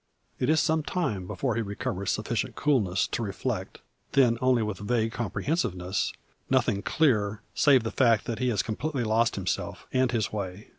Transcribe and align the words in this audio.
It 0.39 0.49
is 0.49 0.59
some 0.59 0.81
time 0.81 1.27
before 1.27 1.53
he 1.53 1.61
recovers 1.61 2.09
sufficient 2.09 2.55
coolness 2.55 3.05
to 3.09 3.21
reflect 3.21 3.81
then 4.13 4.39
only 4.41 4.63
with 4.63 4.79
vague 4.79 5.11
comprehensiveness; 5.11 6.11
nothing 6.49 6.81
clear 6.81 7.43
save 7.53 7.83
the 7.83 7.91
fact 7.91 8.25
that 8.25 8.39
he 8.39 8.49
has 8.49 8.63
completely 8.63 9.03
lost 9.03 9.35
himself, 9.35 9.85
and 9.93 10.11
his 10.11 10.33
way. 10.33 10.69